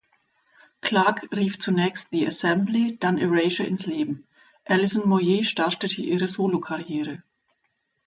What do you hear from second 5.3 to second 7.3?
startete ihre Solokarriere.